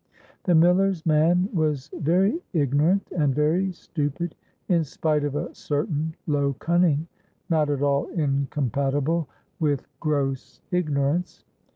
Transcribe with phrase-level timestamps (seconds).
[0.45, 4.33] The miller's man was very ignorant and very stupid,
[4.67, 7.05] in spite of a certain low cunning
[7.51, 9.29] not at all incompatible
[9.59, 11.43] with gross ignorance.